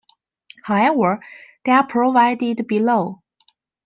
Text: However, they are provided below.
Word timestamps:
However, 0.63 1.19
they 1.63 1.71
are 1.73 1.85
provided 1.85 2.65
below. 2.65 3.21